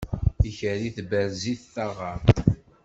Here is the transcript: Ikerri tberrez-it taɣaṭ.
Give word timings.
Ikerri 0.47 0.89
tberrez-it 0.95 1.61
taɣaṭ. 1.73 2.27